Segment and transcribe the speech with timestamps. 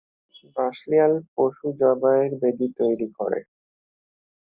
[0.55, 3.39] বাসলিয়াল পশু যবাইর বেদীও তৈরী করে।